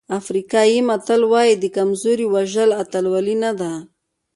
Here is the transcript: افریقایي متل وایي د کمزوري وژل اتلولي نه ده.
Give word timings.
افریقایي 0.19 0.79
متل 0.89 1.21
وایي 1.31 1.53
د 1.59 1.65
کمزوري 1.77 2.25
وژل 2.33 2.69
اتلولي 2.81 3.35
نه 3.43 3.51
ده. 3.59 3.73